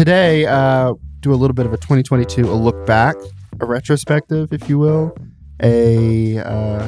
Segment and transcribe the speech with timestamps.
[0.00, 3.16] today, uh, do a little bit of a 2022, a look back,
[3.60, 5.14] a retrospective, if you will,
[5.62, 6.86] a uh,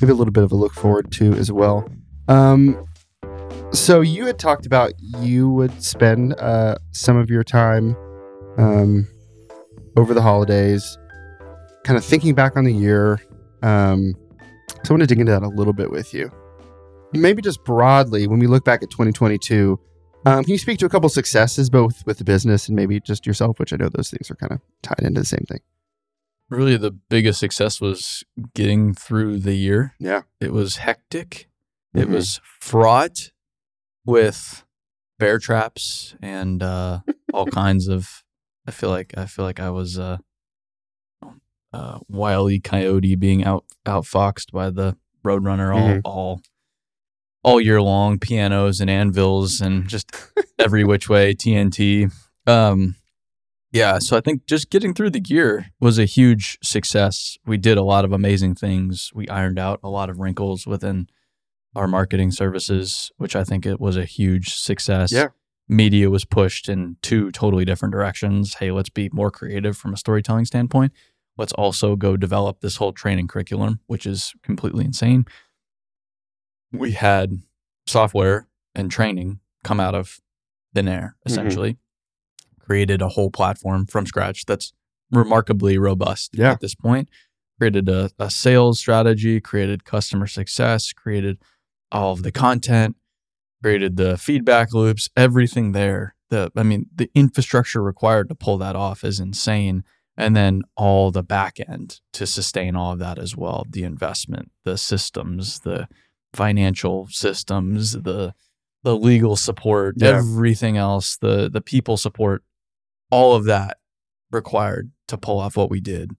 [0.00, 1.88] maybe a little bit of a look forward to as well.
[2.26, 2.84] Um,
[3.70, 7.94] so you had talked about you would spend uh, some of your time
[8.58, 9.06] um,
[9.96, 10.98] over the holidays,
[11.84, 13.20] kind of thinking back on the year.
[13.62, 14.12] Um,
[14.82, 16.32] so I want to dig into that a little bit with you.
[17.12, 19.78] Maybe just broadly, when we look back at 2022,
[20.24, 23.26] um, can you speak to a couple successes, both with the business and maybe just
[23.26, 25.60] yourself, which I know those things are kind of tied into the same thing.
[26.50, 28.22] Really, the biggest success was
[28.54, 29.94] getting through the year.
[29.98, 30.22] Yeah.
[30.40, 31.48] It was hectic.
[31.94, 32.12] It Mhm.
[32.12, 33.30] was fraught
[34.04, 34.64] with
[35.18, 37.00] bear traps and uh,
[37.32, 38.22] all kinds of.
[38.66, 40.18] I feel like I feel like I was uh,
[41.72, 46.00] uh, wily coyote being out outfoxed by the roadrunner all Mhm.
[46.04, 46.42] all
[47.44, 48.18] all year long.
[48.18, 50.10] Pianos and anvils and just
[50.58, 52.12] every which way TNT.
[52.46, 52.96] Um,
[53.74, 57.36] yeah, so I think just getting through the year was a huge success.
[57.44, 59.10] We did a lot of amazing things.
[59.14, 61.08] We ironed out a lot of wrinkles within
[61.74, 65.10] our marketing services, which I think it was a huge success.
[65.10, 65.28] Yeah.
[65.68, 68.54] Media was pushed in two totally different directions.
[68.54, 70.92] Hey, let's be more creative from a storytelling standpoint.
[71.36, 75.24] Let's also go develop this whole training curriculum, which is completely insane.
[76.78, 77.42] We had
[77.86, 80.20] software and training come out of
[80.74, 81.30] thin air, Mhm.
[81.30, 81.78] essentially
[82.58, 84.72] created a whole platform from scratch that's
[85.10, 86.52] remarkably robust Yeah.
[86.52, 87.08] at this point.
[87.58, 91.38] Created a, a sales strategy, created customer success, created
[91.92, 92.96] all of the content,
[93.62, 96.16] created the feedback loops, everything there.
[96.30, 99.84] The I mean, the infrastructure required to pull that off is insane.
[100.16, 103.66] And then all the back end to sustain all of that as well.
[103.68, 105.88] The investment, the systems, the
[106.34, 108.34] financial systems, the
[108.82, 110.08] the legal support, Yeah.
[110.18, 112.42] everything else, the the people support,
[113.10, 113.78] all of that
[114.30, 116.10] required to pull off what we did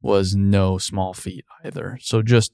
[0.00, 1.98] was no small feat either.
[2.00, 2.52] So just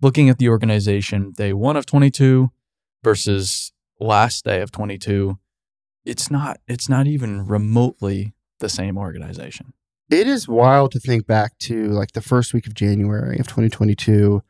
[0.00, 2.50] looking at the organization day 1 of 22
[3.02, 5.38] versus last day of 22,
[6.04, 9.72] it's not it's not even remotely the same organization.
[10.10, 14.42] It is wild to think back to like the first week of January of 2022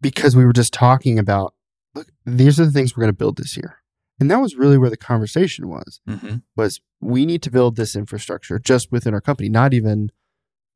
[0.00, 1.54] because we were just talking about
[1.94, 3.78] look these are the things we're going to build this year.
[4.20, 6.36] And that was really where the conversation was Mm-hmm.
[6.56, 10.10] was we need to build this infrastructure just within our company, not even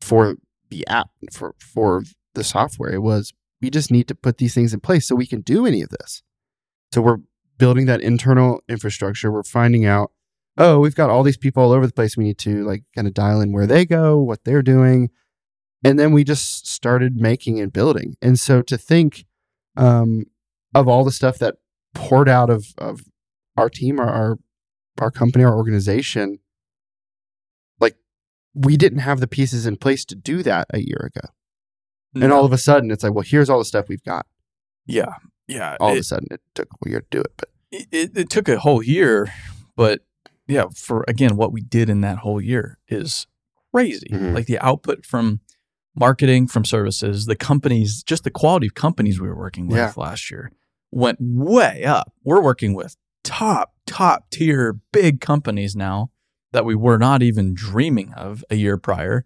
[0.00, 0.36] for
[0.70, 2.02] the app for for
[2.34, 2.92] the software.
[2.92, 5.66] It was we just need to put these things in place so we can do
[5.66, 6.22] any of this.
[6.92, 7.18] So we're
[7.58, 9.30] building that internal infrastructure.
[9.30, 10.10] We're finding out,
[10.58, 12.16] oh, we've got all these people all over the place.
[12.16, 15.10] We need to like kind of dial in where they go, what they're doing.
[15.84, 18.16] And then we just started making and building.
[18.22, 19.24] And so to think
[19.76, 20.24] um,
[20.74, 21.56] of all the stuff that
[21.94, 23.00] poured out of, of
[23.56, 24.38] our team, our, our
[25.00, 26.38] our company, our organization,
[27.80, 27.96] like
[28.54, 31.28] we didn't have the pieces in place to do that a year ago.
[32.14, 34.26] And all of a sudden it's like, well, here's all the stuff we've got.
[34.86, 35.14] yeah,
[35.48, 35.76] yeah.
[35.80, 37.32] All it- of a sudden it took a year to do it.
[37.38, 39.32] But it, it, took a whole year,
[39.76, 40.00] but
[40.46, 43.26] yeah, for again, what we did in that whole year is
[43.74, 44.08] crazy.
[44.12, 44.34] Mhm.
[44.34, 45.40] Like the output from
[45.94, 49.92] marketing, from services, the companies, just the quality of companies we were working with Yeah.
[49.96, 50.50] last year
[50.90, 52.12] went way up.
[52.24, 56.10] We're working with top, top tier big companies now
[56.52, 59.24] that we were not even dreaming of a year prior.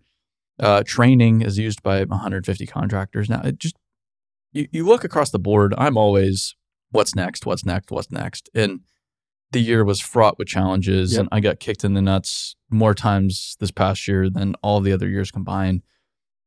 [0.59, 3.43] Uh, training is used by 150 contractors now.
[3.43, 3.77] It just
[4.53, 5.75] you, you look across the board.
[5.77, 6.55] I'm always
[6.91, 8.81] what's next, what's next, what's next, and
[9.53, 11.21] the year was fraught with challenges, Yep.
[11.21, 14.93] and I got kicked in the nuts more times this past year than all the
[14.93, 15.83] other years combined.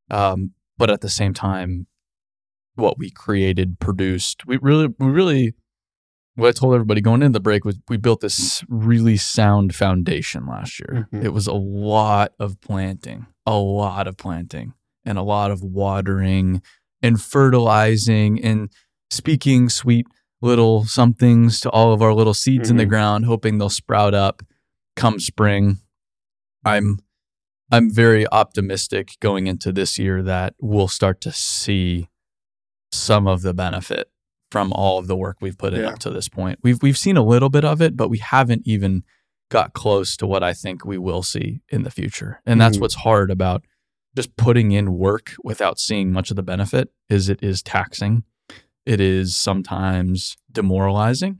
[0.09, 1.87] Um, but at the same time,
[2.75, 5.53] what we created, produced, we really, we really,
[6.35, 10.45] what I told everybody going into the break was we built this really sound foundation
[10.47, 11.07] last year.
[11.11, 11.23] Mhm.
[11.25, 16.61] It was a lot of planting, a lot of planting, and a lot of watering
[17.01, 18.69] and fertilizing and
[19.11, 20.05] speaking sweet
[20.41, 22.89] little somethings to all of our little seeds in the Mhm.
[22.89, 24.41] ground, hoping they'll sprout up
[24.95, 25.79] come spring.
[26.65, 26.99] I'm
[27.71, 32.09] I'm very optimistic going into this year that we'll start to see
[32.91, 34.09] some of the benefit
[34.51, 35.89] from all of the work we've put in Yeah.
[35.89, 36.59] up to this point.
[36.63, 39.03] We've we've seen a little bit of it, but we haven't even
[39.51, 42.41] got close to what I think we will see in the future.
[42.45, 42.81] And that's Mhm.
[42.81, 43.63] what's hard about
[44.15, 48.23] just putting in work without seeing much of the benefit is it is taxing.
[48.85, 51.39] It is sometimes demoralizing,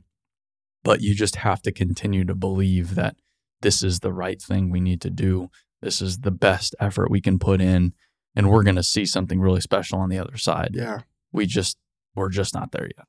[0.84, 3.16] but you just have to continue to believe that
[3.62, 5.50] this is the right thing we need to do.
[5.82, 7.94] This is the best effort we can put in
[8.36, 10.70] and we're going to see something really special on the other side.
[10.72, 11.00] yeah.
[11.32, 11.78] We just
[12.14, 13.06] we're just not there yet.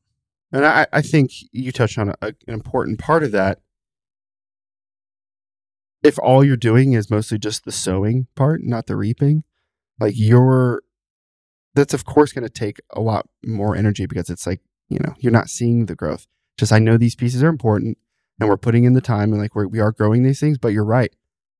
[0.51, 3.59] And I, I think you touched on a, an important part of that.
[6.03, 9.43] if all you're doing is mostly just the sowing part, not the reaping,
[9.99, 10.81] like you're
[11.73, 15.13] that's of course going to take a lot more energy because it's like, you know,
[15.19, 16.27] you're not seeing the growth.
[16.57, 17.97] Just I know these pieces are important
[18.39, 20.69] and we're putting in the time and like we're, we are growing these things, but
[20.69, 21.13] you're right.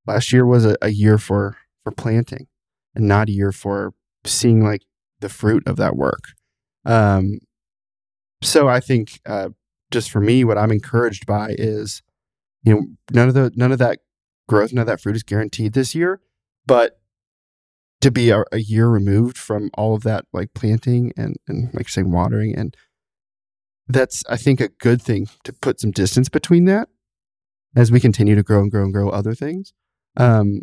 [0.08, 2.48] Last year was a, a year for for planting
[2.96, 3.94] and not a year for
[4.26, 4.84] seeing like
[5.20, 6.34] the fruit of that work.
[6.86, 7.40] Um,
[8.42, 9.50] so I think uh,
[9.92, 12.02] just for me, what I'm encouraged by is,
[12.64, 14.00] you know, none of the none of that
[14.48, 16.22] growth, none of that fruit is guaranteed this year,
[16.66, 17.00] but
[18.02, 21.88] to be a, a year removed from all of that, like planting and and like
[21.88, 22.76] saying watering, and
[23.88, 26.90] that's I think a good thing to put some distance between that
[27.76, 29.74] as we continue to grow and grow and grow other things.
[30.18, 30.62] Um,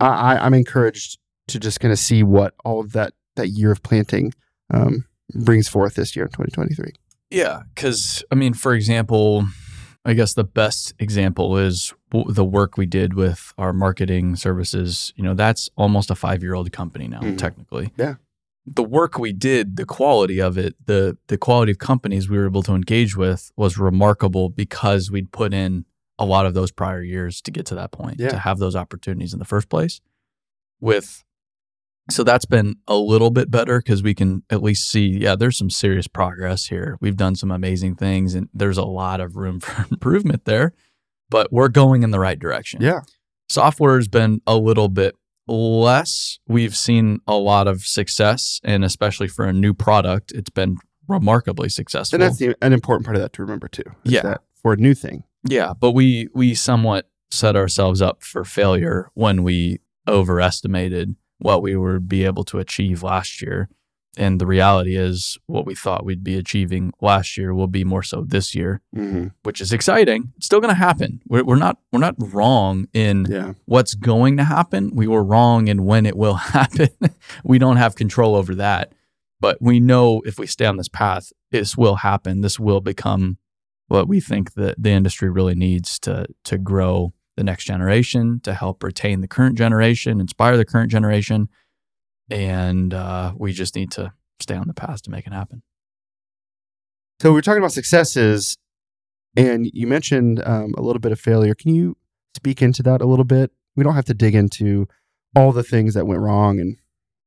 [0.00, 1.18] I, I'm encouraged
[1.48, 4.32] to just kind of see what all of that that year of planting
[4.72, 5.04] um,
[5.34, 6.92] brings forth this year in 2023.
[7.30, 9.46] Yeah, because I mean, for example,
[10.04, 15.12] I guess the best example is w- the work we did with our marketing services.
[15.16, 17.38] You know, that's almost a five year old company now, Mhm.
[17.38, 17.92] technically.
[17.96, 18.14] Yeah.
[18.66, 22.46] The work we did, the quality of it, the the quality of companies we were
[22.46, 25.84] able to engage with was remarkable because we'd put in
[26.18, 28.28] a lot of those prior years to get to that point, Yeah.
[28.30, 30.00] to have those opportunities in the first place.
[30.80, 31.24] With
[32.10, 35.58] so that's been a little bit better because we can at least see, yeah, there's
[35.58, 36.96] some serious progress here.
[37.02, 40.72] We've done some amazing things and there's a lot of room for improvement there,
[41.28, 42.80] but we're going in the right direction.
[42.80, 43.00] Yeah.
[43.50, 45.14] Software has been a little bit
[45.46, 46.38] less.
[46.46, 50.76] We've seen a lot of success, and especially for a new product, it's been
[51.08, 52.16] remarkably successful.
[52.16, 53.84] And that's the, an important part of that to remember too.
[54.04, 54.22] is Yeah.
[54.22, 55.24] that for a new thing.
[55.44, 59.78] Yeah, but we we somewhat set ourselves up for failure when we
[60.32, 63.68] overestimated what we would be able to achieve last year.
[64.16, 68.02] And the reality is what we thought we'd be achieving last year will be more
[68.02, 69.28] so this year, Mm-hmm.
[69.44, 70.32] which is exciting.
[70.36, 71.20] It's still going to happen.
[71.28, 73.52] We're, we're not we're not wrong in Yeah.
[73.66, 74.90] what's going to happen.
[74.94, 76.88] We were wrong in when it will happen.
[77.44, 78.92] we don't have control over that.
[79.40, 82.40] But we know if we stay on this path, this will happen.
[82.40, 83.38] This will become
[83.88, 88.54] what we think that the industry really needs to to grow the next generation, to
[88.54, 91.48] help retain the current generation, inspire the current generation.
[92.30, 95.62] And uh, we just need to stay on the path to make it happen.
[97.20, 98.56] So we're talking about successes,
[99.36, 101.54] and you mentioned um, a little bit of failure.
[101.54, 101.96] Can you
[102.36, 103.50] speak into that a little bit?
[103.74, 104.86] We don't have to dig into
[105.34, 106.76] all the things that went wrong and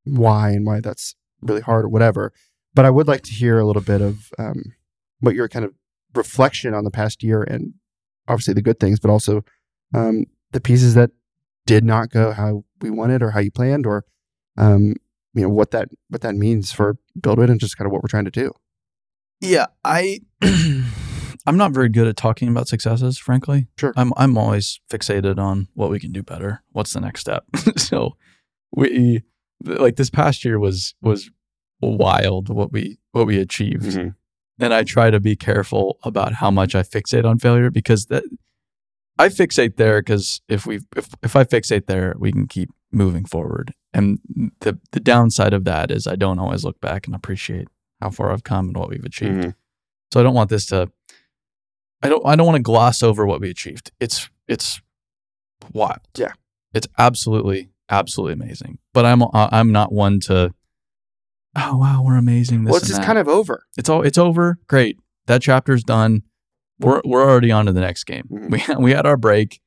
[0.04, 2.34] why and why that's really hard or whatever.
[2.74, 4.76] But I would like to hear a little bit of um,
[5.20, 5.74] what your kind of
[6.14, 7.74] reflection on the past year and
[8.28, 9.44] obviously the good things, but also
[9.94, 11.12] um, the pieces that
[11.66, 14.06] did not go how we wanted or how you planned, or
[14.58, 14.96] um,
[15.34, 18.10] you know what that what that means for BuildWitt and just kind of what we're
[18.10, 18.54] trying to do.
[19.40, 23.68] Yeah, I I'm not very good at talking about successes, frankly.
[23.78, 23.94] Sure.
[23.96, 26.64] I'm I'm always fixated on what we can do better.
[26.72, 27.46] What's the next step?
[27.78, 28.16] so
[28.72, 29.24] we
[29.64, 31.30] like this past year was was
[31.82, 33.98] wild what we what we achieved.
[34.62, 38.24] And I try to be careful about how much I fixate on failure because that
[39.18, 43.26] I fixate there because if we if if I fixate there, we can keep moving
[43.26, 43.74] forward.
[43.94, 44.20] And
[44.62, 47.68] the the downside of that is I don't always look back and appreciate
[48.02, 49.44] how far I've come and what we've achieved.
[49.44, 49.56] Mhm.
[50.14, 50.92] So I don't want this to
[52.04, 53.92] I don't I don't want to gloss over what we achieved.
[54.00, 54.80] It's it's
[55.74, 56.00] wild.
[56.16, 56.34] Yeah.
[56.74, 58.78] It's absolutely absolutely amazing.
[58.94, 60.54] But I'm I'm not one to
[61.56, 63.06] oh wow, we're amazing this Well, it's just that.
[63.06, 63.66] kind of over.
[63.78, 64.58] it's all it's over.
[64.68, 64.98] Great.
[65.28, 66.24] That chapter's done.
[66.80, 68.28] We're we're already on to the next game.
[68.32, 68.50] Mhm.
[68.76, 69.62] We we had our break.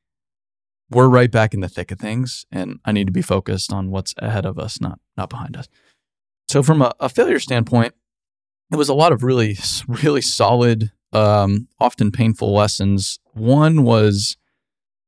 [0.91, 3.91] We're right back in the thick of things, and I need to be focused on
[3.91, 5.67] what's ahead of us, not not behind us.
[6.49, 7.95] So, from a, a failure standpoint,
[8.71, 9.57] it was a lot of really
[9.89, 13.19] really solid, um, often painful lessons.
[13.33, 14.37] One was,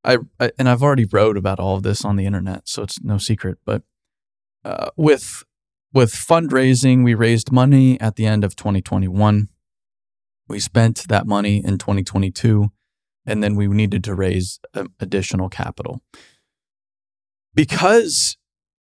[0.03, 3.01] I, I and I've already wrote about all of this on the internet, so it's
[3.03, 3.59] no secret.
[3.67, 3.83] But
[4.65, 5.45] uh, with
[5.97, 9.49] with fundraising, we raised money at the end of 2021.
[10.47, 12.71] We spent that money in 2022,
[13.25, 16.03] and then we needed to raise um, additional capital.
[17.55, 18.37] Because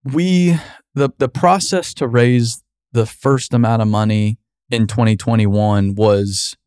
[0.04, 0.58] we
[0.96, 4.40] the the process to raise the first amount of money
[4.72, 6.58] in 2021 was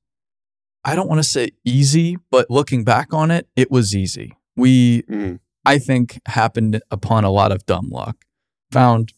[0.85, 4.37] I don't want to say easy, but looking back on it, it was easy.
[4.55, 5.03] We
[5.65, 8.25] I think happened upon a lot of dumb luck.
[8.71, 9.13] Found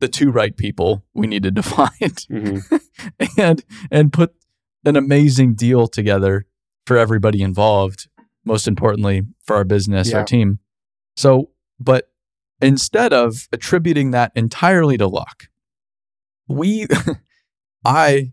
[0.00, 1.90] the two right people we needed to find
[2.30, 2.80] Mhm.
[3.38, 4.34] and and put
[4.84, 6.46] an amazing deal together
[6.86, 8.08] for everybody involved
[8.44, 10.18] most importantly for our business Yeah.
[10.18, 10.58] our team
[11.16, 12.10] so but
[12.62, 15.48] instead of attributing that entirely to luck
[16.48, 16.86] we
[17.84, 18.32] i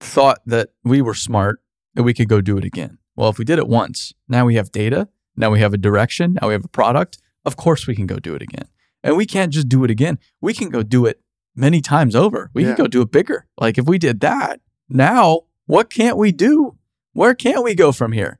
[0.00, 1.60] thought that we were smart
[1.94, 4.54] and we could go do it again well if we did it once now we
[4.56, 6.34] have data Now we have a direction.
[6.40, 7.16] Now we have a product.
[7.48, 8.68] Of course, we can go do it again.
[9.02, 10.18] And we can't just do it again.
[10.40, 11.20] We can go do it
[11.56, 12.50] many times over.
[12.54, 12.74] We Yeah.
[12.74, 13.46] can go do it bigger.
[13.58, 16.76] Like if we did that, now what can't we do?
[17.12, 18.38] Where can't we go from here?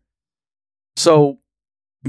[0.96, 1.38] So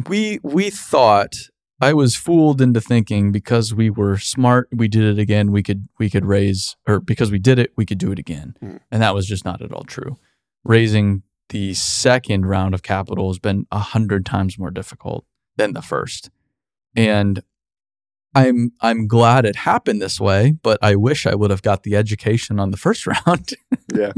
[0.07, 1.33] we we thought
[1.81, 5.87] I was fooled into thinking because we were smart, we did it again, we could
[5.99, 8.55] we could raise or because we did it, we could do it again.
[8.59, 8.77] Hmm.
[8.91, 10.17] And that was just not at all true.
[10.63, 15.25] Raising the second round of capital has been a hundred times more difficult
[15.57, 16.29] than the first.
[16.95, 17.43] And
[18.35, 21.95] I'm I'm glad it happened this way, but I wish I would have got the
[21.95, 23.53] education on the first round.
[23.93, 24.13] Yeah.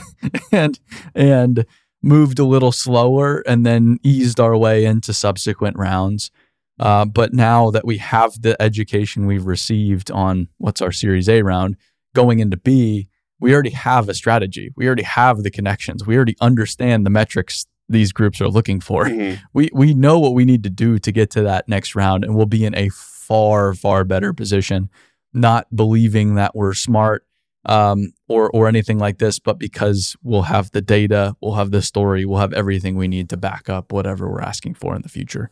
[0.52, 0.78] and
[1.14, 1.64] and
[2.02, 6.30] moved a little slower and then eased our way into subsequent rounds.
[6.78, 11.42] Uh, but now that we have the education we've received on what's our Series A
[11.42, 11.76] round,
[12.14, 13.08] going into B,
[13.40, 14.70] we already have a strategy.
[14.76, 16.06] We already have the connections.
[16.06, 19.38] We already understand the metrics these groups are looking for Mhm.
[19.54, 22.34] we we know what we need to do to get to that next round and
[22.36, 22.90] we'll be in a
[23.28, 24.88] far far better position
[25.32, 27.24] not believing that we're smart
[27.66, 31.82] um, or or anything like this but because we'll have the data we'll have the
[31.82, 35.08] story we'll have everything we need to back up whatever we're asking for in the
[35.08, 35.50] future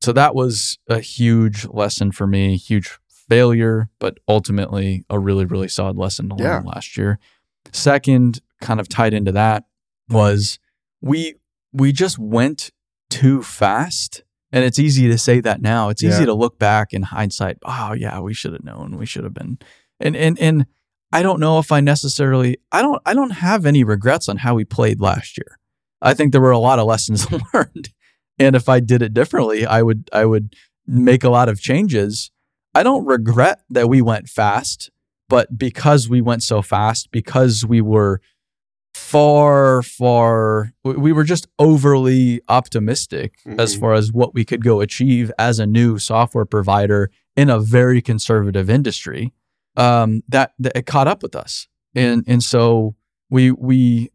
[0.00, 5.68] so that was a huge lesson for me huge failure but ultimately a really really
[5.68, 7.18] solid lesson to learn last year
[7.72, 9.64] second kind of tied into that
[10.08, 10.58] was
[11.00, 11.34] we
[11.72, 12.70] we just went
[13.10, 14.22] too fast.
[14.54, 15.88] And it's easy to say that now.
[15.88, 16.26] It's easy Yeah.
[16.26, 17.56] to look back in hindsight.
[17.64, 18.96] Oh yeah, we should have known.
[18.96, 19.58] We should have been.
[19.98, 20.66] And and and
[21.12, 24.54] I don't know if I necessarily I don't I don't have any regrets on how
[24.54, 25.58] we played last year.
[26.00, 27.90] I think there were a lot of lessons learned.
[28.38, 30.54] And if I did it differently, I would I would
[30.86, 32.30] make a lot of changes.
[32.76, 34.90] I don't regret that we went fast,
[35.28, 38.20] but because we went so fast, because we were
[39.14, 43.80] far, far, we- we were just overly optimistic as Mhm.
[43.80, 48.02] far as what we could go achieve as a new software provider in a very
[48.02, 49.32] conservative industry.
[49.76, 51.66] Um, that, that it caught up with us,
[51.96, 52.94] and and so
[53.30, 54.10] we we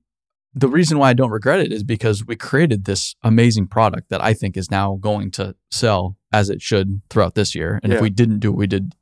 [0.53, 4.21] the reason why I don't regret it is because we created this amazing product that
[4.23, 7.79] I think is now going to sell as it should throughout this year.
[7.83, 8.95] And if we didn't do what we did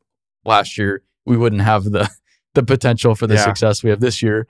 [0.46, 2.10] last year, we wouldn't have the
[2.56, 3.44] the potential for the Yeah.
[3.46, 4.48] success we have this year.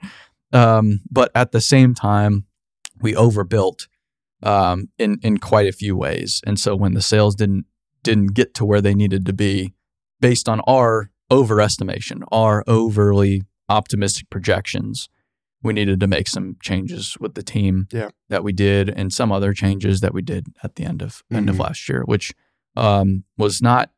[0.52, 2.44] Um, but at the same time,
[3.00, 3.86] we overbuilt
[4.42, 6.40] um, in in quite a few ways.
[6.46, 7.66] And so when the sales didn't
[8.02, 9.74] didn't get to where they needed to be,
[10.20, 15.08] based on our overestimation, our overly optimistic projections,
[15.62, 18.10] we needed to make some changes with the team Yeah.
[18.28, 21.50] that we did, and some other changes that we did at the end of end
[21.50, 21.60] of Mhm.
[21.60, 22.32] last year, which
[22.76, 23.90] um, was not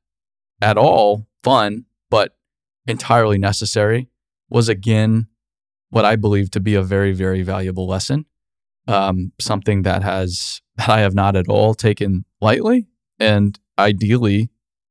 [0.62, 2.36] at all fun, but
[2.86, 4.08] entirely necessary.
[4.48, 5.26] Was again
[5.90, 8.26] what I believe to be a very, very valuable lesson.
[8.88, 14.50] Um, something that has that I have not at all taken lightly, and ideally,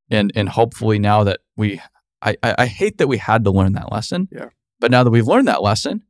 [0.09, 1.81] and and hopefully now that we,
[2.21, 4.29] I I, I hate that we had to learn that lesson.
[4.31, 4.49] Yeah.
[4.79, 6.03] But now that we've learned that lesson,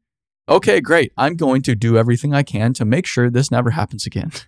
[0.47, 1.11] okay, great.
[1.17, 4.31] I'm going to do everything I can to make sure this never happens again.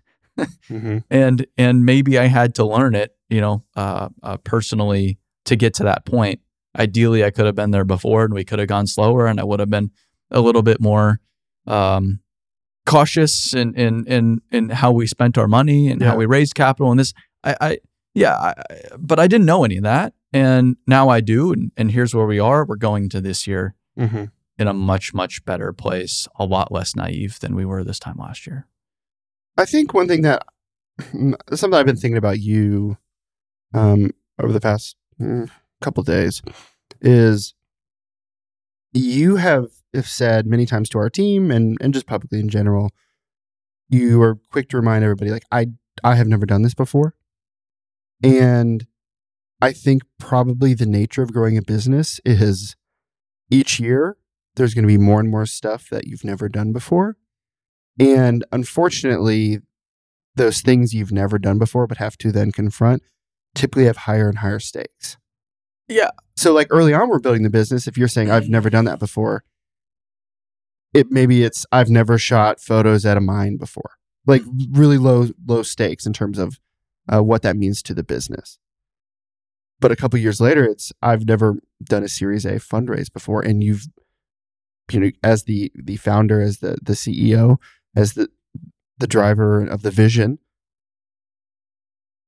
[0.70, 1.04] Mhm.
[1.10, 5.74] and and maybe I had to learn it, you know, uh, uh, personally to get
[5.76, 6.40] to that point.
[6.80, 9.44] Ideally, I could have been there before, and we could have gone slower, and I
[9.44, 9.92] would have been
[10.32, 11.20] a little bit more
[11.68, 12.20] um,
[12.86, 16.10] cautious in in in in how we spent our money and Yeah.
[16.12, 16.92] how we raised capital.
[16.92, 17.78] And this, I, I
[18.14, 18.54] yeah, I,
[18.98, 21.54] but I didn't know any of that, and now I do.
[21.54, 22.66] And and here's where we are.
[22.66, 24.32] We're going to this year Mhm.
[24.58, 28.18] in a much much better place, a lot less naive than we were this time
[28.18, 28.68] last year.
[29.58, 30.44] I think one thing that
[31.54, 32.98] something I've been thinking about you
[33.74, 35.50] um, over the past mm,
[35.82, 36.42] couple days
[37.02, 37.54] is
[38.94, 42.92] you have, have said many times to our team and and just publicly in general,
[43.90, 45.68] you are quick to remind everybody like I
[46.04, 47.16] I have never done this before,
[48.24, 48.88] and
[49.62, 52.76] I think probably the nature of growing a business is
[53.50, 54.18] each year
[54.56, 57.18] there's going to be more and more stuff that you've never done before.
[58.00, 59.60] And unfortunately,
[60.36, 63.04] those things you've never done before but have to then confront
[63.54, 65.18] typically have higher and higher stakes.
[65.88, 66.12] Yeah.
[66.36, 69.00] So like early on we're building the business, if you're saying I've never done that
[69.00, 69.44] before,
[70.94, 73.92] it maybe it's I've never shot photos at a mine before.
[74.26, 76.60] Like really low low stakes in terms of
[77.12, 78.60] uh, what that means to the business.
[79.80, 83.64] But a couple years later, it's I've never done a Series A fundraise before, and
[83.64, 83.88] you've,
[84.92, 87.58] you know, as the the founder, as the the CEO,
[87.96, 88.30] as the
[89.00, 90.38] the driver of the vision,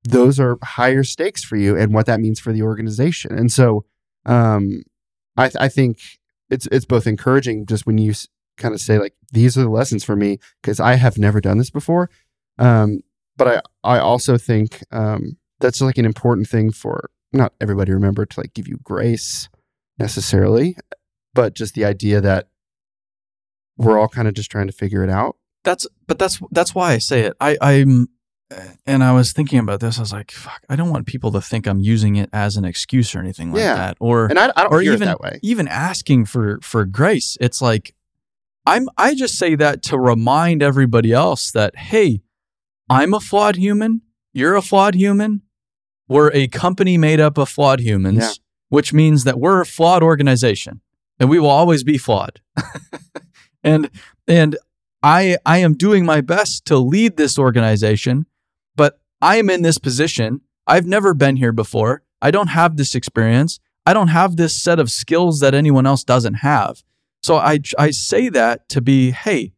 [0.04, 3.38] those are higher stakes for you, and what that means for the organization.
[3.38, 3.86] And so,
[4.26, 4.82] um,
[5.38, 6.00] I I think
[6.50, 8.14] it's it's both encouraging just when you
[8.58, 11.58] kind of say like these are the lessons for me because I have never done
[11.58, 12.10] this before.
[12.60, 13.00] Um,
[13.38, 13.48] but
[13.84, 18.40] I I also think um, that's like an important thing for not everybody remember to
[18.40, 19.50] like give you grace
[19.98, 20.78] necessarily,
[21.34, 22.48] but just the idea that
[23.78, 25.36] we're all kind of just trying to figure it out.
[25.64, 27.34] That's but that's that's why I say it.
[27.40, 28.08] I I'm
[28.86, 29.98] and I was thinking about this.
[29.98, 32.66] I was like, fuck, I don't want people to think I'm using it as an
[32.66, 33.76] excuse or anything like Yeah.
[33.76, 33.98] that.
[34.00, 35.40] Or And I, I don't or hear even it that way.
[35.42, 37.36] even asking for for grace.
[37.42, 37.96] It's like
[38.66, 42.22] I'm I just say that to remind everybody else that hey,
[42.90, 44.02] I'm a flawed human,
[44.34, 45.42] you're a flawed human.
[46.08, 48.32] We're a company made up of flawed humans, Yeah.
[48.70, 50.82] which means that we're a flawed organization
[51.20, 52.42] and we will always be flawed.
[53.64, 53.90] and
[54.28, 54.58] and
[55.02, 58.26] I I am doing my best to lead this organization,
[58.76, 60.42] but I am in this position.
[60.68, 62.04] I've never been here before.
[62.22, 63.60] I don't have this experience.
[63.86, 66.84] I don't have this set of skills that anyone else doesn't have.
[67.24, 69.54] So I I say that to be, hey,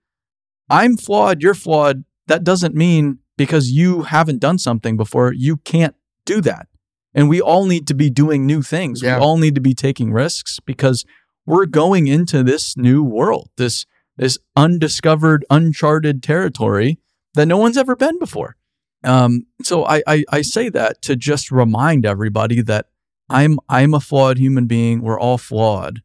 [0.69, 2.03] I'm flawed, you're flawed.
[2.27, 5.95] That doesn't mean because you haven't done something before, you can't
[6.25, 6.67] do that.
[7.13, 9.01] And we all need to be doing new things.
[9.01, 9.17] Yeah.
[9.17, 11.05] We all need to be taking risks because
[11.45, 13.86] we're going into this new world, this
[14.17, 17.00] this undiscovered, uncharted territory
[17.34, 18.55] that no one's ever been before.
[19.03, 22.88] Um, so I, I I say that to just remind everybody that
[23.29, 25.01] I'm I'm a flawed human being.
[25.01, 26.01] We're all flawed,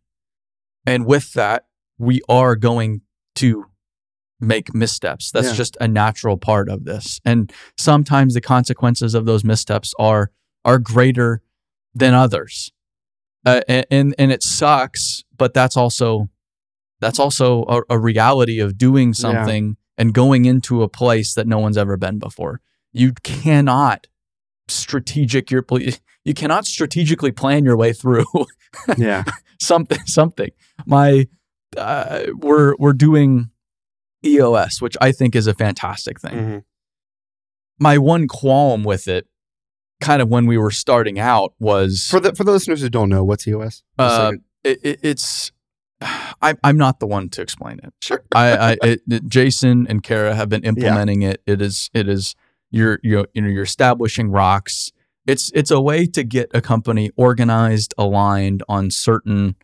[0.87, 1.67] and with that,
[1.99, 3.03] we are going
[3.37, 3.67] to
[4.41, 5.31] make missteps.
[5.31, 5.55] That's Yeah.
[5.55, 7.21] just a natural part of this.
[7.25, 10.31] And sometimes the consequences of those missteps are
[10.65, 11.43] are greater
[11.95, 12.73] than others,
[13.47, 15.25] uh, and and it sucks.
[15.37, 16.29] But that's also
[17.01, 21.59] that's also a, a reality of doing something and going into a place that no
[21.59, 22.61] one's ever been before.
[22.93, 24.07] You cannot
[24.69, 25.63] strategic your
[26.31, 28.25] you cannot strategically plan your way through
[28.97, 29.25] Yeah.
[29.61, 30.51] something something
[30.87, 31.27] my
[31.77, 33.51] uh, we're we're doing
[34.25, 36.63] EOS which I think is a fantastic thing Mhm.
[37.79, 39.27] my one qualm with it
[40.01, 43.09] kind of when we were starting out was For the for the listeners who don't
[43.11, 43.83] know, what's EOS?
[43.99, 45.53] Uh, like it, it, it's
[46.01, 47.93] I, I'm not the one to explain it.
[48.01, 48.23] Sure.
[48.35, 51.43] I, I it, it- Jason and Kara have been implementing it.
[51.47, 52.35] It is it is
[52.71, 54.91] you're you're you know you're establishing rocks.
[55.27, 59.57] It's it's a way to get a company organized, aligned on certain.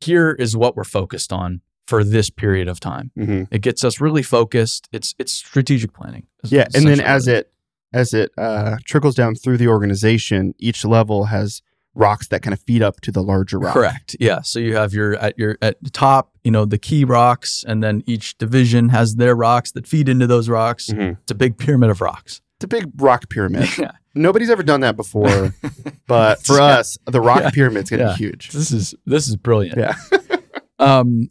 [0.00, 3.12] Here is what we're focused on for this period of time.
[3.16, 3.46] Mhm.
[3.50, 4.88] It gets us really focused.
[4.92, 6.26] It's it's strategic planning.
[6.44, 7.52] Yeah, and then as it
[7.92, 11.62] as it uh, trickles down through the organization, each level has
[11.94, 13.72] rocks that kind of feed up to the larger rock.
[13.72, 14.16] Correct.
[14.20, 14.42] Yeah.
[14.42, 17.82] So you have your at your at the top, you know, the key rocks, and
[17.82, 20.88] then each division has their rocks that feed into those rocks.
[20.88, 21.16] Mhm.
[21.22, 22.42] It's a big pyramid of rocks.
[22.58, 23.68] It's a big rock pyramid.
[23.78, 23.92] Yeah.
[24.16, 25.54] Nobody's ever done that before,
[26.08, 27.50] but for us, the rock Yeah.
[27.50, 28.12] pyramid's gonna Yeah.
[28.12, 28.50] be huge.
[28.50, 29.78] This is this is brilliant.
[29.78, 29.94] Yeah.
[30.78, 31.30] um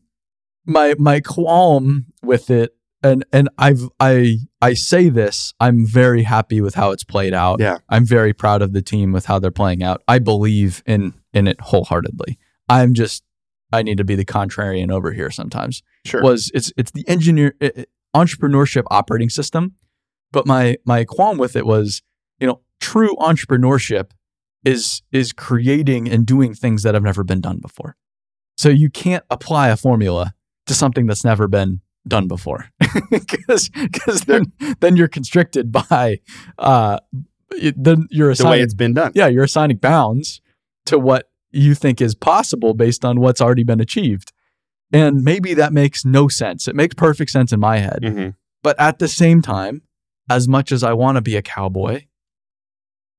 [0.66, 6.62] my my qualm with it and and I've I I say this, I'm very happy
[6.62, 7.60] with how it's played out.
[7.60, 7.78] Yeah.
[7.90, 10.02] I'm very proud of the team with how they're playing out.
[10.08, 12.38] I believe in in it wholeheartedly.
[12.70, 13.24] I'm just
[13.74, 15.84] I need to be the contrarian over here sometimes.
[16.06, 16.22] Sure.
[16.24, 17.84] was it's it's the engineer uh, uh,
[18.16, 19.74] entrepreneurship operating system
[20.32, 22.02] but my my qualm with it was
[22.40, 24.08] you know true entrepreneurship
[24.64, 27.92] is is creating and doing things that have never been done before
[28.58, 30.34] so you can't apply a formula
[30.68, 32.62] to something that's never been done before
[33.12, 34.44] because then
[34.82, 36.20] then you're constricted by
[36.60, 36.98] uh
[37.76, 39.12] then you're the way it's been done.
[39.16, 40.42] yeah you're assigning bounds
[40.86, 44.32] to what you think is possible based on what's already been achieved
[44.94, 48.36] and maybe that makes no sense it makes perfect sense in my head Mhm.
[48.62, 49.82] but at the same time
[50.30, 52.04] as much as i want to be a cowboy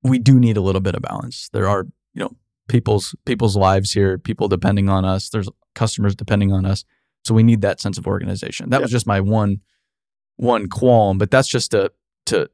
[0.02, 1.48] we do need a little bit of balance.
[1.52, 2.36] There are you know
[2.68, 5.28] people's people's lives here people depending on us.
[5.28, 6.84] There's customers depending on us.
[7.24, 8.70] So we need that sense of organization.
[8.70, 9.60] That was just my one
[10.36, 11.90] one qualm but that's just to
[12.26, 12.50] to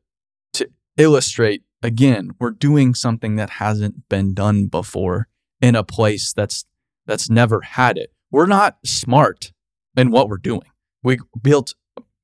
[0.52, 5.26] to illustrate again we're doing something that hasn't been done before
[5.60, 6.64] in a place that's
[7.06, 8.12] that's never had it.
[8.30, 9.52] We're not smart
[9.96, 10.62] in what we're doing.
[11.02, 11.74] We built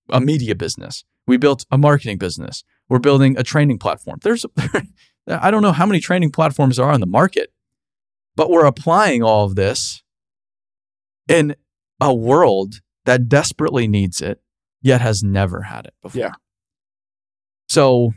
[0.08, 1.04] a media business.
[1.26, 4.44] We built a marketing business we're building a training platform there's
[5.28, 7.52] i don't know how many training platforms there are on the market
[8.36, 10.02] but we're applying all of this
[11.28, 11.54] in
[12.00, 14.40] a world that desperately needs it
[14.82, 16.32] yet has never had it before Yeah.
[17.68, 18.12] so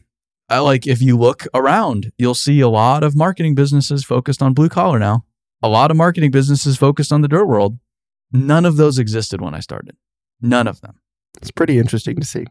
[0.49, 4.53] I like if you look around, you'll see a lot of marketing businesses focused on
[4.53, 5.23] blue collar now.
[5.63, 7.79] A lot of marketing businesses focused on the dirt world.
[8.33, 9.95] None of those existed when I started.
[10.41, 10.99] None of them.
[11.41, 12.43] It's pretty interesting to see.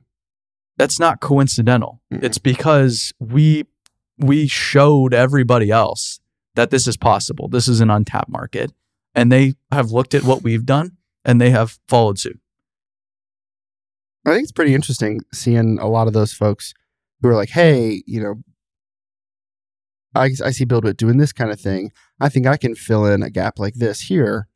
[0.80, 2.00] That's not coincidental.
[2.10, 2.22] Mm-mm.
[2.22, 3.66] It's because we
[4.16, 6.20] we showed everybody else
[6.54, 7.48] that this is possible.
[7.48, 8.72] This is an untapped market.
[9.14, 12.40] And they have looked at what we've done and they have followed suit.
[14.24, 16.72] I think it's pretty interesting seeing a lot of those folks
[17.20, 18.36] who are like, hey, you know,
[20.14, 21.92] I, I see BuildWitt doing this kind of thing.
[22.22, 24.48] I think I can fill in a gap like this here,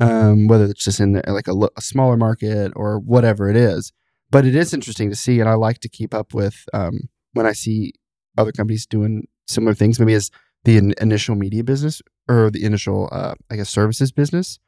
[0.00, 3.90] um, whether it's just in the, like a, a smaller market or whatever it is.
[4.32, 7.46] But it is interesting to see, and I like to keep up with um, when
[7.46, 7.92] I see
[8.36, 10.00] other companies doing similar things.
[10.00, 10.30] Maybe as
[10.64, 14.58] the in- initial media business or the initial, uh, I guess, services business.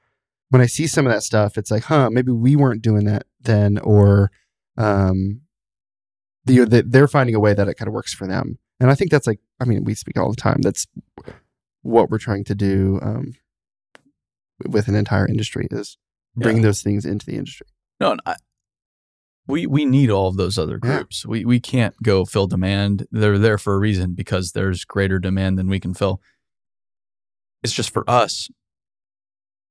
[0.50, 3.24] When I see some of that stuff, it's like, huh, maybe we weren't doing that
[3.40, 4.30] then, or
[4.76, 5.40] um,
[6.44, 8.58] the, the, they're finding a way that it kind of works for them.
[8.80, 10.58] And I think that's like, I mean, we speak all the time.
[10.60, 10.86] That's
[11.82, 13.32] what we're trying to do um,
[14.68, 15.96] with an entire industry is
[16.36, 16.64] bring Yeah.
[16.64, 17.66] those things into the industry.
[18.00, 18.34] No, and I,
[19.46, 20.96] we we need all of those other Yeah.
[20.98, 21.26] groups.
[21.26, 23.06] We we can't go fill demand.
[23.10, 26.20] They're there for a reason because there's greater demand than we can fill.
[27.62, 28.50] It's just for us.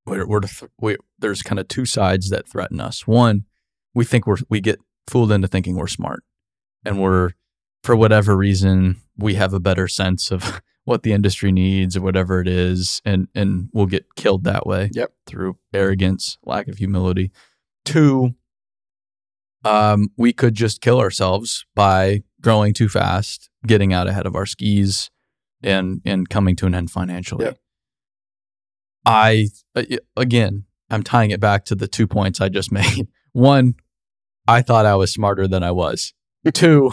[0.05, 3.07] We're, we're, th- we, there's kind of two sides that threaten us.
[3.07, 3.45] One,
[3.93, 6.23] we think we're we get fooled into thinking we're smart,
[6.83, 7.31] and we're
[7.83, 12.41] for whatever reason we have a better sense of what the industry needs or whatever
[12.41, 14.89] it is, and and we'll get killed that way.
[14.93, 15.13] Yep.
[15.25, 17.31] through arrogance, lack of humility.
[17.85, 18.35] Two,
[19.63, 24.45] um, we could just kill ourselves by growing too fast, getting out ahead of our
[24.45, 25.09] skis,
[25.61, 27.45] and and coming to an end financially.
[27.45, 27.57] Yep.
[29.05, 29.83] I uh,
[30.15, 33.07] again, I'm tying it back to the two points I just made.
[33.31, 33.75] One,
[34.47, 36.13] I thought I was smarter than I was.
[36.53, 36.91] Two,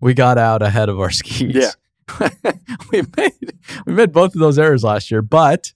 [0.00, 1.54] we got out ahead of our skis.
[1.54, 1.70] Yeah.
[2.92, 5.72] we made we made both of those errors last year, but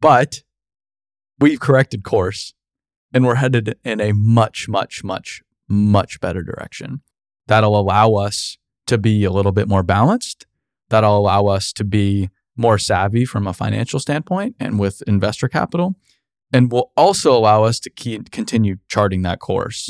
[0.00, 0.42] but
[1.38, 2.54] we've corrected course
[3.12, 7.00] and we're headed in a much, much, much, much better direction.
[7.46, 10.46] That'll allow us to be a little bit more balanced.
[10.90, 15.94] That'll allow us to be more savvy from a financial standpoint and with investor capital.
[16.52, 19.88] And will also allow us to keep, continue charting that course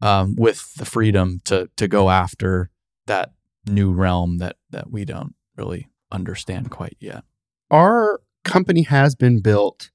[0.00, 2.70] um, with the freedom to to go after
[3.06, 3.32] that
[3.66, 7.24] new realm that that we don't really understand quite yet.
[7.70, 9.90] Our company has been built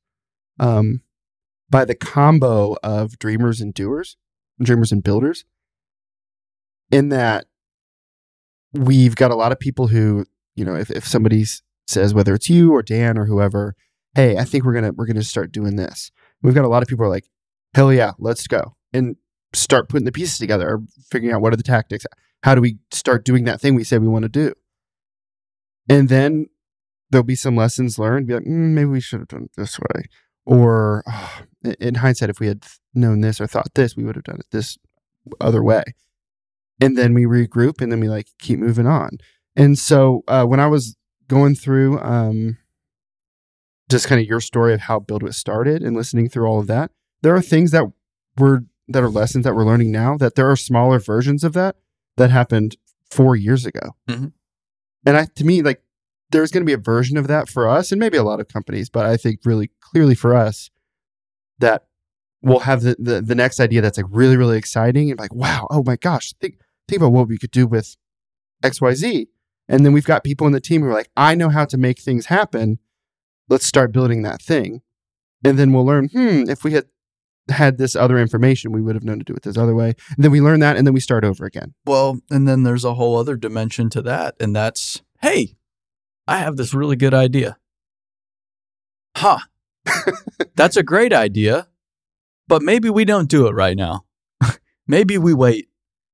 [0.59, 1.01] um,
[1.69, 4.17] by the combo of dreamers and doers,
[4.61, 5.45] dreamers and builders,
[6.91, 7.45] in that
[8.73, 11.45] we've got a lot of people who, you know, if, if somebody
[11.87, 13.75] says, whether it's you or Dan or whoever,
[14.13, 16.11] hey, I think we're gonna we're gonna start doing this.
[16.41, 17.29] We've got a lot of people are like,
[17.73, 18.75] hell yeah, let's go.
[18.93, 19.15] And
[19.53, 22.05] start putting the pieces together or figuring out what are the tactics.
[22.43, 24.53] How do we start doing that thing we said we want to do?
[25.89, 26.47] And then
[27.09, 28.27] there'll be some lessons learned.
[28.27, 30.03] Be like, mm, maybe we should have done it this way.
[30.45, 34.15] Or "Ah, in- in hindsight, if we had known this or thought this, we would
[34.15, 34.77] have done it this
[35.41, 35.83] other way.
[36.81, 39.17] And then we regroup and then we like keep moving on.
[39.55, 40.97] And so uh, when I was
[41.27, 42.57] going through um,
[43.89, 46.91] just kind of your story of how BuildWitt started and listening through all of that,
[47.21, 47.85] there are things that
[48.37, 51.75] were that are lessons that we're learning now that there are smaller versions of that
[52.17, 52.75] that happened
[53.09, 53.95] four years ago.
[54.07, 54.31] Mhm.
[55.05, 55.81] And I, to me, like
[56.31, 58.47] there's going to be a version of that for us and maybe a lot of
[58.47, 60.69] companies, but I think really clearly for us
[61.59, 61.85] that
[62.41, 65.67] we'll have the, the, the next idea that's like really, really exciting and like, wow,
[65.69, 67.95] oh my gosh, think, think about what we could do with
[68.63, 69.27] XYZ.
[69.67, 71.77] And then we've got people in the team who are like, I know how to
[71.77, 72.79] make things happen.
[73.49, 74.81] Let's start building that thing.
[75.43, 76.85] And then we'll learn, hmm, if we had
[77.49, 79.93] had this other information, we would have known to do it this other way.
[80.15, 81.73] And then we learn that and then we start over again.
[81.85, 85.55] Well, and then there's a whole other dimension to that, and that's hey,
[86.27, 87.57] I have this really good idea.
[89.15, 89.39] Huh.
[90.55, 91.67] that's a great idea,
[92.47, 94.05] but maybe we don't do it right now.
[94.87, 95.69] maybe we wait.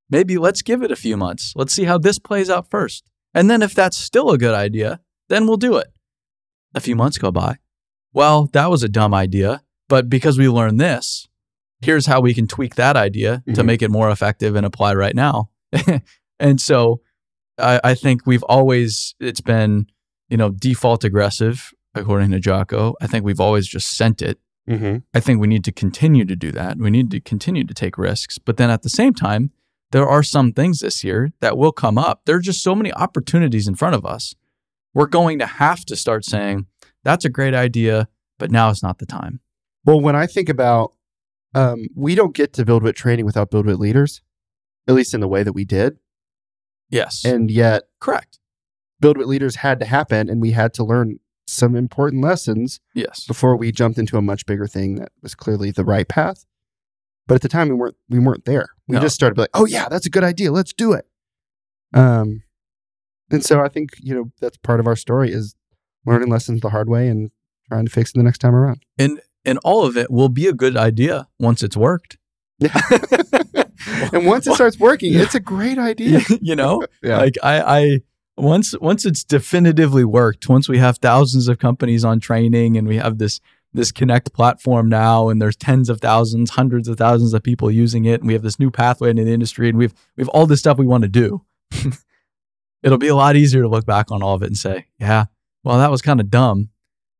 [0.09, 1.53] Maybe let's give it a few months.
[1.55, 3.09] Let's see how this plays out first.
[3.33, 5.87] And then if that's still a good idea, then we'll do it.
[6.75, 7.57] A few months go by.
[8.13, 11.29] Well, that was a dumb idea, but because we learned this,
[11.81, 13.65] here's how we can tweak that idea to Mhm.
[13.65, 15.49] make it more effective and apply right now.
[16.39, 17.01] and so
[17.57, 19.87] I, I think we've always, it's been,
[20.29, 22.95] you know, default aggressive, according to Jocko.
[23.01, 24.39] I think we've always just sent it.
[24.69, 24.97] Mm-hmm.
[25.13, 26.77] I think we need to continue to do that.
[26.77, 28.37] We need to continue to take risks.
[28.37, 29.51] But then at the same time,
[29.91, 32.21] there are some things this year that will come up.
[32.25, 34.35] There are just so many opportunities in front of us.
[34.93, 36.67] We're going to have to start saying,
[37.03, 39.41] that's a great idea, but now is not the time.
[39.83, 40.93] Well, when I think about,
[41.53, 44.21] um, we don't get to BuildWitt Training without BuildWitt Leaders,
[44.87, 45.97] at least in the way that we did.
[46.89, 47.25] Yes.
[47.25, 48.39] And yet, correct.
[49.01, 51.19] BuildWitt Leaders had to happen, and we had to learn
[51.51, 53.25] some important lessons Yes.
[53.25, 56.45] before we jumped into a much bigger thing that was clearly the right path.
[57.27, 58.69] But at the time, we weren't we weren't there.
[58.87, 59.01] We No.
[59.01, 60.51] just started like, "Oh yeah, that's a good idea.
[60.51, 61.05] Let's do it."
[61.93, 62.43] Um,
[63.29, 65.55] and so I think you know that's part of our story is
[66.05, 67.29] learning lessons the hard way and
[67.67, 68.83] trying to fix it the next time around.
[68.97, 72.17] And and all of it will be a good idea once it's worked.
[72.59, 72.73] Yeah.
[74.13, 76.21] and once it starts working, it's a great idea.
[76.41, 77.17] you know, Yeah.
[77.17, 77.99] like I, I
[78.37, 82.97] once once it's definitively worked, once we have thousands of companies on training and we
[82.97, 83.39] have this
[83.73, 88.05] this Connect platform now, and there's tens of thousands, hundreds of thousands of people using
[88.05, 90.59] it, and we have this new pathway into the industry, and we've we've all this
[90.59, 91.45] stuff we want to do.
[92.83, 95.25] It'll be a lot easier to look back on all of it and say, yeah,
[95.63, 96.69] well, that was kind of dumb,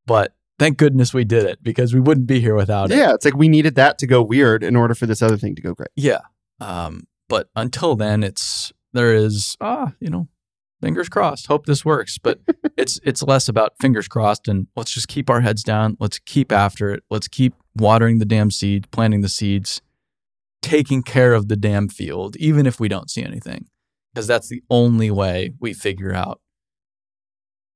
[0.06, 2.98] but thank goodness we did it because we wouldn't be here without it.
[2.98, 5.56] yeah, it's like we needed that to go weird in order for this other thing
[5.56, 5.90] to go great.
[5.96, 6.22] Yeah.
[6.60, 10.28] Um, but until then, it's there is ah, you know,
[10.82, 11.48] fingers crossed.
[11.48, 12.18] Hope this works.
[12.18, 12.40] But
[12.78, 15.98] it's it's less about fingers crossed and let's just keep our heads down.
[16.00, 17.04] Let's keep after it.
[17.10, 19.82] Let's keep watering the damn seed, planting the seeds,
[20.62, 23.68] taking care of the damn field, even if we don't see anything,
[24.14, 26.42] because that's the only way we figure out.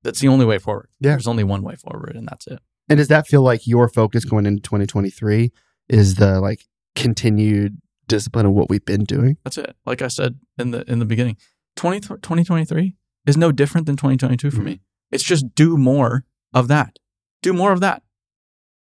[0.03, 0.89] That's the only way forward.
[0.99, 1.11] Yeah.
[1.11, 2.59] There's only one way forward, and that's it.
[2.87, 5.51] And does that feel like your focus going into 2023
[5.89, 6.65] is the like
[6.95, 9.37] continued discipline of what we've been doing?
[9.43, 9.75] That's it.
[9.85, 11.37] Like I said in the in the beginning,
[11.75, 14.81] 20, 2023 is no different than 2022 for me.
[15.11, 16.97] It's just do more of that.
[17.41, 18.03] Do more of that.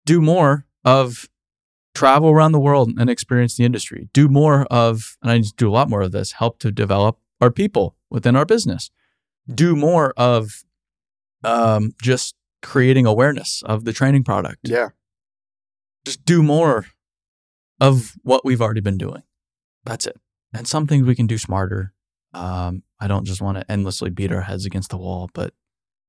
[0.05, 1.29] Do more of
[1.93, 4.09] travel around the world and experience the industry.
[4.13, 6.71] Do more of, and I need to do a lot more of this, help to
[6.71, 8.91] develop our people within our business.
[9.53, 10.63] Do more of
[11.43, 14.89] um, just creating awareness of the training product Yeah.
[16.05, 16.87] just do more
[17.79, 19.23] of what we've already been doing.
[19.85, 20.17] That's it.
[20.53, 21.93] And some things we can do smarter.
[22.33, 25.53] Um, I don't just want to endlessly beat our heads against the wall, but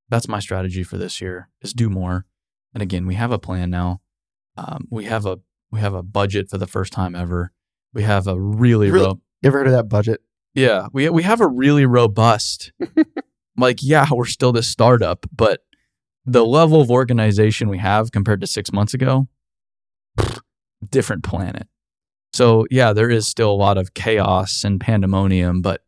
[0.09, 2.27] that's my strategy for this year is do more.
[2.75, 4.01] And again, we have a plan now.
[4.57, 5.39] Um, we have a
[5.71, 7.53] we have a budget for the first time ever.
[7.95, 9.07] We have a really, Really?
[9.07, 10.21] ro- You ever heard of that budget?
[10.55, 12.73] yeah, we we have a really robust
[13.57, 15.61] like yeah, we're still this startup, but
[16.27, 19.27] the level of organization we have compared to 6 months ago
[20.91, 21.67] different planet.
[22.33, 25.83] So, yeah, there is still a lot of chaos and pandemonium, but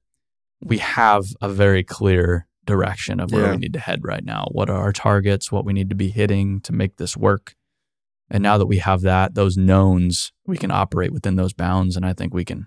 [0.64, 3.50] we have a very clear direction of where Yeah.
[3.52, 4.46] we need to head right now.
[4.52, 7.54] What are our targets, what we need to be hitting to make this work?
[8.30, 12.06] And now that we have that, those knowns, we can operate within those bounds and
[12.06, 12.66] I think we can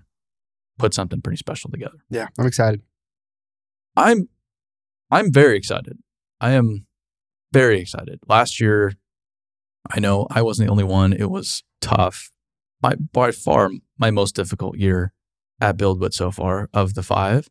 [0.78, 1.98] put something pretty special together.
[2.10, 2.28] Yeah.
[2.38, 2.82] I'm excited.
[3.96, 4.28] I'm
[5.10, 5.98] I'm very excited.
[6.40, 6.86] I am
[7.52, 8.20] very excited.
[8.28, 8.92] Last year,
[9.90, 11.12] I know I wasn't the only one.
[11.12, 12.30] It was tough.
[12.82, 15.12] My by far my most difficult year
[15.60, 17.48] at BuildWitt so far of the five.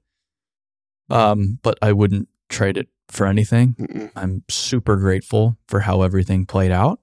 [1.10, 3.76] Um, but I wouldn't trade it for anything.
[3.80, 4.12] Mm-mm.
[4.16, 7.00] I'm super grateful for how everything played out.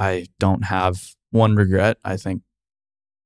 [0.00, 1.98] I don't have one regret.
[2.04, 2.42] I think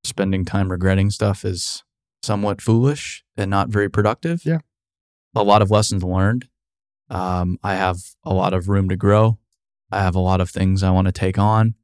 [0.04, 1.84] spending time regretting stuff is
[2.22, 4.44] somewhat foolish and not very productive.
[4.44, 4.58] Yeah.
[5.34, 6.48] A lot of lessons learned.
[7.08, 9.38] Um, I have a lot of room to grow.
[9.92, 11.74] I have a lot of things I want to take on.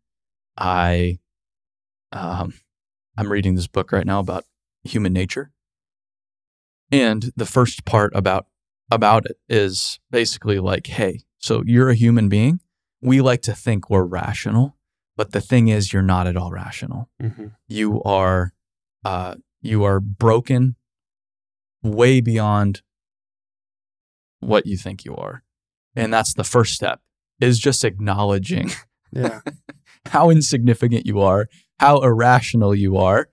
[0.57, 1.19] I,
[2.11, 2.55] um,
[3.17, 4.45] I'm reading this book right now about
[4.85, 5.52] human nature,
[6.93, 8.47] and the first part about
[8.91, 12.61] about it is basically like, hey, so you're a human being.
[13.01, 14.77] We like to think we're rational,
[15.17, 17.09] but the thing is, you're not at all rational.
[17.21, 17.47] Mm-hmm.
[17.67, 18.53] You are,
[19.05, 20.77] uh, you are broken,
[21.83, 22.83] way beyond
[24.41, 25.43] what you think you are,
[25.97, 27.01] and that's the first step.
[27.41, 28.71] Is just acknowledging
[29.13, 29.41] Yeah.
[30.07, 31.49] how insignificant you are,
[31.81, 33.29] how irrational you are,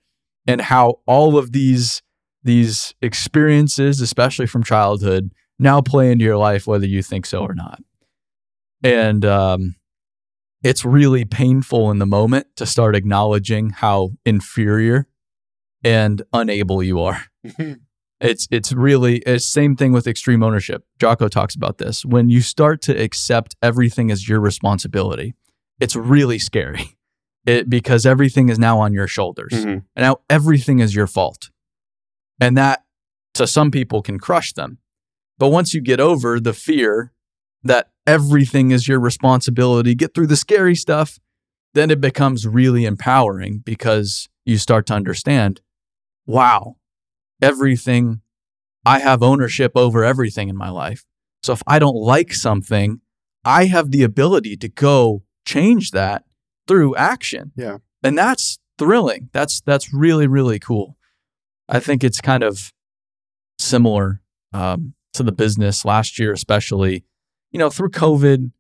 [0.47, 2.01] and how all of these
[2.43, 7.53] these experiences, especially from childhood, now play into your life whether you think so or
[7.53, 7.81] not.
[8.83, 9.75] And um,
[10.63, 15.07] it's really painful in the moment to start acknowledging how inferior
[15.83, 17.23] and unable you are.
[18.21, 20.83] It's it's really it's same thing with extreme ownership.
[20.99, 22.03] Jocko talks about this.
[22.03, 25.35] When you start to accept everything as your responsibility,
[25.79, 26.97] it's really scary.
[27.45, 29.53] It because everything is now on your shoulders.
[29.53, 29.85] Mhm.
[29.95, 31.49] And now everything is your fault.
[32.39, 32.83] And that
[33.35, 34.77] to some people can crush them.
[35.37, 37.13] But once you get over the fear
[37.63, 41.19] that everything is your responsibility, get through the scary stuff,
[41.73, 45.61] then it becomes really empowering because you start to understand
[46.25, 46.75] wow,
[47.41, 48.21] everything,
[48.85, 51.03] I have ownership over everything in my life.
[51.41, 53.01] So if I don't like something,
[53.43, 56.23] I have the ability to go change that
[56.67, 57.51] through action.
[57.55, 57.77] Yeah.
[58.03, 59.29] And that's thrilling.
[59.33, 60.97] That's that's really really cool.
[61.69, 62.73] I think it's kind of
[63.59, 64.21] similar
[64.53, 67.05] um, to the business last year, especially.
[67.51, 68.51] You know, through COVID,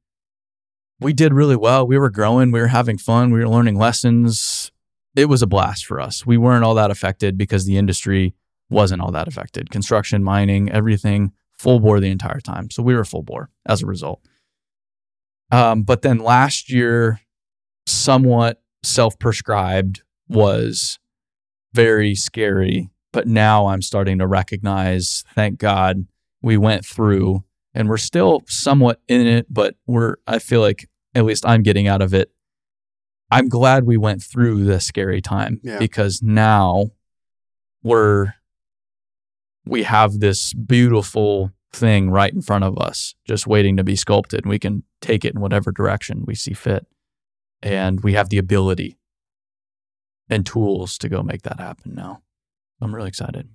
[0.99, 1.87] we did really well.
[1.87, 2.51] We were growing.
[2.51, 3.31] We were having fun.
[3.31, 4.71] We were learning lessons.
[5.15, 6.25] It was a blast for us.
[6.25, 8.35] We weren't all that affected because the industry
[8.69, 9.71] wasn't all that affected.
[9.71, 12.69] Construction, mining, everything full bore the entire time.
[12.69, 14.21] So we were full bore as a result.
[15.51, 17.21] Um, but then last year,
[17.87, 20.99] somewhat self prescribed was
[21.73, 26.05] very scary but now I'm starting to recognize, thank God
[26.41, 27.43] we went through
[27.73, 31.87] and we're still somewhat in it, but we're, I feel like at least I'm getting
[31.87, 32.31] out of it.
[33.31, 35.77] I'm glad we went through the scary time Yeah.
[35.79, 36.91] because now
[37.83, 38.33] we're,
[39.65, 44.45] we have this beautiful thing right in front of us, just waiting to be sculpted.
[44.45, 46.85] We can take it in whatever direction we see fit.
[47.61, 48.97] And we have the ability
[50.29, 52.21] and tools to go make that happen now.
[52.81, 53.47] I'm really excited.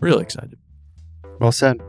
[0.00, 0.58] Really excited.
[1.40, 1.80] Well said.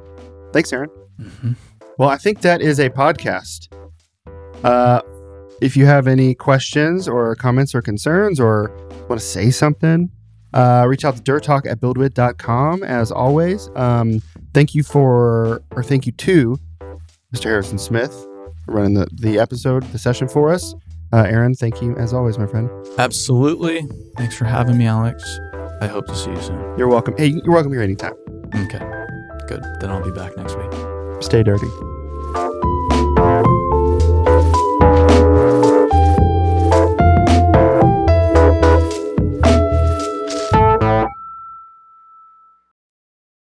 [0.54, 0.90] Thanks, Aaron.
[1.20, 1.54] Mm-hmm.
[1.98, 3.74] Well, I think that is a podcast.
[4.64, 5.02] Uh,
[5.62, 8.72] if you have any questions or comments or concerns or
[9.10, 10.12] want to say something,
[10.54, 13.70] uh, reach out to dirttalk at buildwitt.com as always.
[13.76, 14.22] Um,
[14.54, 16.58] thank you for, or thank you to
[17.34, 17.46] Mr.
[17.46, 18.14] Harrison Smith
[18.66, 20.76] for running the, the episode, the session for us.
[21.14, 22.70] Uh, Aaron, thank you as always, my friend.
[22.98, 23.88] Absolutely.
[24.18, 25.40] Thanks for having me, Alex.
[25.82, 26.78] I hope to see you soon.
[26.78, 27.16] You're welcome.
[27.18, 28.14] Hey, you're welcome here anytime.
[28.56, 28.80] Okay.
[29.48, 29.64] Good.
[29.80, 30.72] Then I'll be back next week.
[31.22, 31.68] Stay dirty.